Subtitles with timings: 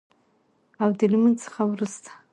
[0.81, 2.11] او د لمونځ څخه وروسته